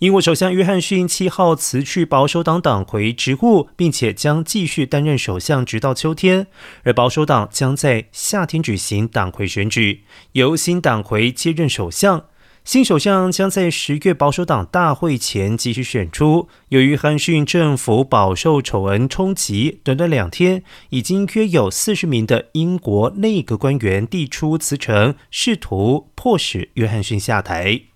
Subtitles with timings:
[0.00, 6.48] 英国首相约翰逊七号辞去保守党党魁职务并且将继续担任首相直到秋天。
[6.82, 10.02] 而保守党将在夏天举行党魁选举
[10.32, 12.24] 由新党魁接任首相
[12.64, 27.93] 新首相将在十月保守党大会前继续选出由约翰逊政府饱受丑闻冲击短短两天已经约有四十名的英国内阁官员递出辞呈试图迫使约翰逊下台。